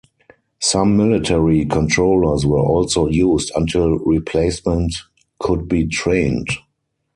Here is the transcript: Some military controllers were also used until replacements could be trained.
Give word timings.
Some 0.57 0.97
military 0.97 1.63
controllers 1.63 2.43
were 2.43 2.57
also 2.57 3.07
used 3.07 3.51
until 3.55 3.99
replacements 3.99 5.05
could 5.37 5.67
be 5.67 5.85
trained. 5.85 6.49